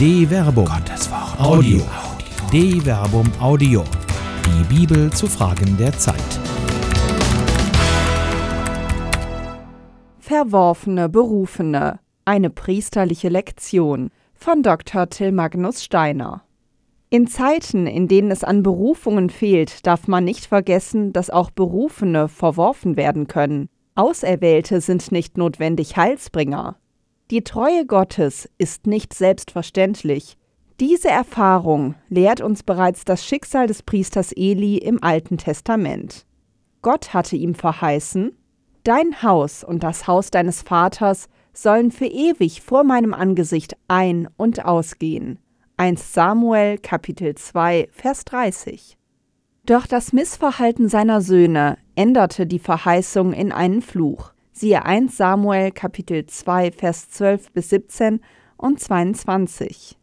De 0.00 0.26
Verbum. 0.26 0.64
Gottes 0.64 1.10
Wort. 1.10 1.38
Audio. 1.38 1.82
De 2.50 2.80
Verbum 2.80 3.30
Audio. 3.38 3.84
Die 4.46 4.74
Bibel 4.74 5.12
zu 5.12 5.26
Fragen 5.26 5.76
der 5.76 5.92
Zeit. 5.92 6.16
Verworfene 10.18 11.10
Berufene. 11.10 12.00
Eine 12.24 12.48
priesterliche 12.48 13.28
Lektion 13.28 14.08
von 14.32 14.62
Dr. 14.62 15.10
Till 15.10 15.32
Magnus 15.32 15.84
Steiner. 15.84 16.44
In 17.10 17.26
Zeiten, 17.26 17.86
in 17.86 18.08
denen 18.08 18.30
es 18.30 18.42
an 18.42 18.62
Berufungen 18.62 19.28
fehlt, 19.28 19.86
darf 19.86 20.08
man 20.08 20.24
nicht 20.24 20.46
vergessen, 20.46 21.12
dass 21.12 21.28
auch 21.28 21.50
Berufene 21.50 22.28
verworfen 22.28 22.96
werden 22.96 23.26
können. 23.26 23.68
Auserwählte 23.96 24.80
sind 24.80 25.12
nicht 25.12 25.36
notwendig 25.36 25.98
Heilsbringer. 25.98 26.76
Die 27.30 27.44
Treue 27.44 27.86
Gottes 27.86 28.48
ist 28.58 28.88
nicht 28.88 29.14
selbstverständlich. 29.14 30.36
Diese 30.80 31.08
Erfahrung 31.08 31.94
lehrt 32.08 32.40
uns 32.40 32.64
bereits 32.64 33.04
das 33.04 33.24
Schicksal 33.24 33.68
des 33.68 33.84
Priesters 33.84 34.32
Eli 34.32 34.78
im 34.78 35.00
Alten 35.00 35.38
Testament. 35.38 36.26
Gott 36.82 37.14
hatte 37.14 37.36
ihm 37.36 37.54
verheißen, 37.54 38.36
Dein 38.82 39.22
Haus 39.22 39.62
und 39.62 39.84
das 39.84 40.08
Haus 40.08 40.32
deines 40.32 40.62
Vaters 40.62 41.28
sollen 41.52 41.92
für 41.92 42.06
ewig 42.06 42.62
vor 42.62 42.82
meinem 42.82 43.14
Angesicht 43.14 43.76
ein- 43.86 44.28
und 44.36 44.64
ausgehen. 44.64 45.38
1 45.76 46.12
Samuel 46.12 46.78
Kapitel 46.78 47.36
2 47.36 47.90
Vers 47.92 48.24
30. 48.24 48.96
Doch 49.66 49.86
das 49.86 50.12
Missverhalten 50.12 50.88
seiner 50.88 51.20
Söhne 51.20 51.76
änderte 51.94 52.46
die 52.46 52.58
Verheißung 52.58 53.34
in 53.34 53.52
einen 53.52 53.82
Fluch. 53.82 54.32
Siehe 54.52 54.84
1 54.84 55.16
Samuel 55.16 55.70
Kapitel 55.70 56.26
2 56.26 56.72
Vers 56.72 57.08
12 57.10 57.52
bis 57.52 57.70
17 57.70 58.20
und 58.56 58.80
22. 58.80 59.96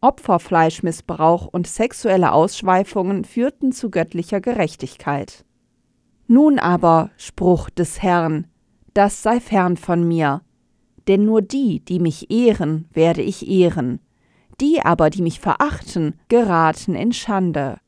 Opferfleischmissbrauch 0.00 1.46
und 1.46 1.66
sexuelle 1.66 2.32
Ausschweifungen 2.32 3.24
führten 3.24 3.72
zu 3.72 3.90
göttlicher 3.90 4.40
Gerechtigkeit. 4.40 5.44
Nun 6.28 6.58
aber, 6.58 7.10
Spruch 7.16 7.68
des 7.68 8.00
Herrn, 8.00 8.46
das 8.94 9.22
sei 9.22 9.40
fern 9.40 9.76
von 9.76 10.06
mir, 10.06 10.42
denn 11.08 11.24
nur 11.24 11.42
die, 11.42 11.80
die 11.80 11.98
mich 11.98 12.30
ehren, 12.30 12.88
werde 12.92 13.22
ich 13.22 13.48
ehren, 13.48 14.00
die 14.60 14.80
aber, 14.82 15.10
die 15.10 15.22
mich 15.22 15.40
verachten, 15.40 16.14
geraten 16.28 16.94
in 16.94 17.12
Schande. 17.12 17.80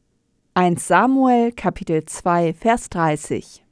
1 0.54 0.88
Samuel 0.88 1.52
Kapitel 1.52 2.04
2 2.04 2.54
Vers 2.54 2.90
30 2.90 3.64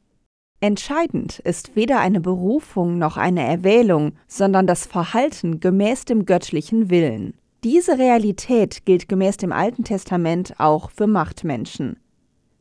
Entscheidend 0.61 1.39
ist 1.41 1.77
weder 1.77 2.01
eine 2.01 2.20
Berufung 2.20 2.98
noch 2.98 3.17
eine 3.17 3.47
Erwählung, 3.47 4.12
sondern 4.27 4.67
das 4.67 4.87
Verhalten 4.87 5.61
gemäß 5.61 6.05
dem 6.05 6.27
göttlichen 6.27 6.91
Willen. 6.91 7.34
Diese 7.62 7.98
Realität 7.98 8.84
gilt 8.84 9.09
gemäß 9.09 9.36
dem 9.36 9.53
Alten 9.53 9.84
Testament 9.84 10.55
auch 10.59 10.91
für 10.91 11.06
Machtmenschen. 11.06 11.98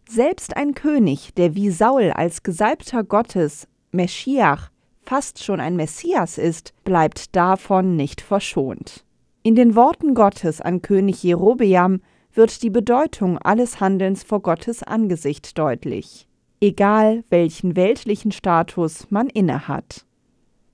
Selbst 0.07 0.55
ein 0.55 0.75
König, 0.75 1.33
der 1.35 1.55
wie 1.55 1.71
Saul 1.71 2.11
als 2.11 2.43
Gesalbter 2.43 3.03
Gottes, 3.03 3.67
Meschiach, 3.91 4.69
fast 5.01 5.43
schon 5.43 5.59
ein 5.59 5.75
Messias 5.75 6.37
ist, 6.37 6.73
bleibt 6.83 7.35
davon 7.35 7.95
nicht 7.95 8.21
verschont. 8.21 9.05
In 9.41 9.55
den 9.55 9.75
Worten 9.75 10.13
Gottes 10.13 10.61
an 10.61 10.81
König 10.81 11.23
Jerobeam 11.23 12.01
wird 12.33 12.61
die 12.61 12.69
Bedeutung 12.69 13.37
alles 13.39 13.79
Handelns 13.79 14.23
vor 14.23 14.41
Gottes 14.41 14.83
Angesicht 14.83 15.57
deutlich, 15.57 16.26
egal 16.61 17.23
welchen 17.29 17.75
weltlichen 17.75 18.31
Status 18.31 19.07
man 19.09 19.27
innehat. 19.27 20.05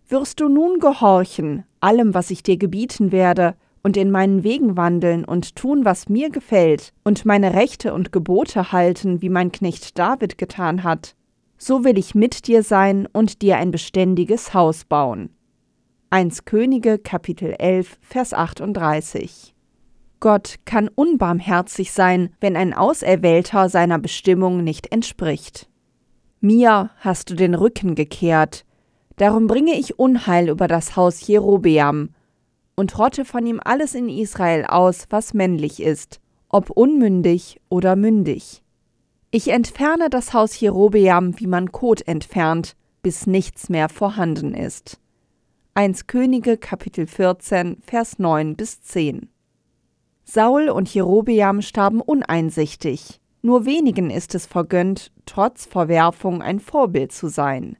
Wirst 0.07 0.39
du 0.39 0.49
nun 0.49 0.79
gehorchen 0.79 1.63
allem, 1.83 2.13
was 2.13 2.31
ich 2.31 2.41
dir 2.43 2.57
gebieten 2.57 3.11
werde, 3.11 3.55
und 3.85 3.97
in 3.97 4.11
meinen 4.11 4.43
Wegen 4.45 4.77
wandeln 4.77 5.25
und 5.25 5.57
tun, 5.57 5.83
was 5.83 6.07
mir 6.07 6.29
gefällt, 6.29 6.93
und 7.03 7.25
meine 7.25 7.53
Rechte 7.53 7.93
und 7.93 8.13
Gebote 8.13 8.71
halten, 8.71 9.21
wie 9.21 9.29
mein 9.29 9.51
Knecht 9.51 9.99
David 9.99 10.37
getan 10.37 10.83
hat, 10.83 11.15
so 11.57 11.83
will 11.83 11.97
ich 11.97 12.15
mit 12.15 12.47
dir 12.47 12.63
sein 12.63 13.07
und 13.11 13.41
dir 13.41 13.57
ein 13.57 13.71
beständiges 13.71 14.53
Haus 14.53 14.85
bauen. 14.85 15.29
1 16.11 16.45
Könige 16.45 16.97
Kapitel 16.97 17.55
11 17.59 17.97
Vers 18.01 18.33
38 18.33 19.53
Gott 20.21 20.55
kann 20.63 20.87
unbarmherzig 20.87 21.91
sein, 21.91 22.33
wenn 22.39 22.55
ein 22.55 22.73
Auserwählter 22.73 23.67
seiner 23.67 23.99
Bestimmung 23.99 24.63
nicht 24.63 24.89
entspricht. 24.93 25.67
Mir 26.45 26.89
hast 26.97 27.29
du 27.29 27.35
den 27.35 27.55
Rücken 27.55 27.95
gekehrt, 27.95 28.65
darum 29.15 29.47
bringe 29.47 29.79
ich 29.79 29.97
Unheil 29.97 30.49
über 30.49 30.67
das 30.67 30.97
Haus 30.97 31.25
Jerobeam 31.25 32.09
und 32.75 32.99
rotte 32.99 33.23
von 33.23 33.45
ihm 33.45 33.61
alles 33.63 33.95
in 33.95 34.09
Israel 34.09 34.65
aus, 34.65 35.05
was 35.09 35.33
männlich 35.33 35.81
ist, 35.81 36.19
ob 36.49 36.69
unmündig 36.69 37.61
oder 37.69 37.95
mündig. 37.95 38.61
Ich 39.31 39.51
entferne 39.51 40.09
das 40.09 40.33
Haus 40.33 40.59
Jerobeam, 40.59 41.39
wie 41.39 41.47
man 41.47 41.71
Kot 41.71 42.05
entfernt, 42.05 42.75
bis 43.01 43.25
nichts 43.25 43.69
mehr 43.69 43.87
vorhanden 43.87 44.53
ist. 44.53 44.99
1 45.75 46.07
Könige 46.07 46.57
Kapitel 46.57 47.07
14 47.07 47.77
Vers 47.83 48.19
9 48.19 48.57
bis 48.57 48.81
10 48.81 49.29
Saul 50.25 50.67
und 50.67 50.93
Jerobeam 50.93 51.61
starben 51.61 52.01
uneinsichtig. 52.01 53.21
Nur 53.45 53.65
wenigen 53.65 54.09
ist 54.09 54.35
es 54.35 54.45
vergönnt, 54.45 55.11
trotz 55.25 55.65
Verwerfung 55.65 56.41
ein 56.41 56.61
Vorbild 56.61 57.11
zu 57.11 57.27
sein. 57.27 57.75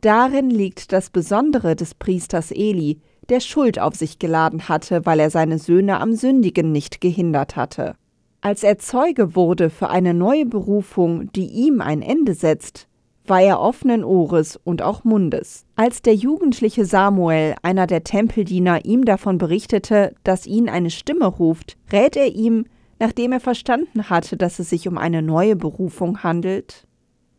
Darin 0.00 0.50
liegt 0.50 0.92
das 0.92 1.10
Besondere 1.10 1.76
des 1.76 1.94
Priesters 1.94 2.50
Eli, 2.50 2.98
der 3.28 3.38
Schuld 3.38 3.78
auf 3.78 3.94
sich 3.94 4.18
geladen 4.18 4.68
hatte, 4.68 5.06
weil 5.06 5.20
er 5.20 5.30
seine 5.30 5.60
Söhne 5.60 6.00
am 6.00 6.14
Sündigen 6.14 6.72
nicht 6.72 7.00
gehindert 7.00 7.54
hatte. 7.54 7.94
Als 8.40 8.64
er 8.64 8.78
Zeuge 8.78 9.36
wurde 9.36 9.70
für 9.70 9.90
eine 9.90 10.12
neue 10.12 10.44
Berufung, 10.44 11.30
die 11.32 11.46
ihm 11.46 11.80
ein 11.80 12.02
Ende 12.02 12.34
setzt, 12.34 12.88
war 13.26 13.40
er 13.40 13.60
offenen 13.60 14.02
Ohres 14.02 14.58
und 14.62 14.82
auch 14.82 15.04
Mundes. 15.04 15.66
Als 15.76 16.02
der 16.02 16.14
jugendliche 16.14 16.84
Samuel, 16.84 17.54
einer 17.62 17.86
der 17.86 18.02
Tempeldiener, 18.02 18.84
ihm 18.84 19.04
davon 19.04 19.38
berichtete, 19.38 20.14
dass 20.24 20.46
ihn 20.46 20.68
eine 20.68 20.90
Stimme 20.90 21.26
ruft, 21.26 21.76
rät 21.92 22.16
er 22.16 22.34
ihm, 22.34 22.66
nachdem 22.98 23.32
er 23.32 23.40
verstanden 23.40 24.08
hatte, 24.10 24.36
dass 24.36 24.58
es 24.58 24.70
sich 24.70 24.88
um 24.88 24.98
eine 24.98 25.22
neue 25.22 25.56
Berufung 25.56 26.22
handelt. 26.22 26.86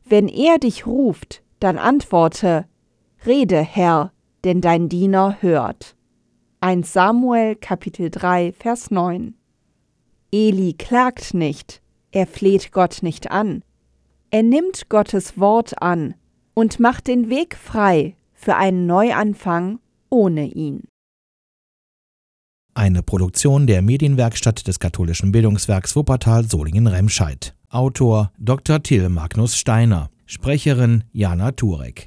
Wenn 0.06 0.28
er 0.28 0.58
dich 0.60 0.86
ruft, 0.86 1.44
dann 1.60 1.78
antworte, 1.78 2.66
Rede, 3.26 3.62
Herr, 3.62 4.12
denn 4.44 4.62
dein 4.62 4.90
Diener 4.90 5.38
hört. 5.42 5.96
1 6.62 6.92
Samuel 6.92 7.56
Kapitel 7.56 8.10
3 8.10 8.54
Vers 8.54 8.92
9 8.92 9.36
Eli 10.32 10.74
klagt 10.74 11.34
nicht, 11.34 11.82
er 12.12 12.28
fleht 12.28 12.72
Gott 12.72 13.00
nicht 13.02 13.32
an, 13.32 13.64
er 14.32 14.44
nimmt 14.44 14.90
Gottes 14.90 15.40
Wort 15.40 15.82
an 15.82 16.16
und 16.54 16.80
macht 16.80 17.08
den 17.08 17.30
Weg 17.30 17.56
frei 17.56 18.16
für 18.34 18.56
einen 18.56 18.86
Neuanfang 18.88 19.80
ohne 20.10 20.48
ihn. 20.48 20.84
Eine 22.78 23.02
Produktion 23.02 23.66
der 23.66 23.82
Medienwerkstatt 23.82 24.68
des 24.68 24.78
katholischen 24.78 25.32
Bildungswerks 25.32 25.96
Wuppertal 25.96 26.44
Solingen-Remscheid. 26.48 27.56
Autor 27.72 28.32
Dr. 28.38 28.84
Till 28.84 29.10
Magnus 29.10 29.58
Steiner. 29.58 30.12
Sprecherin 30.28 31.04
Jana 31.12 31.54
Turek. 31.54 32.06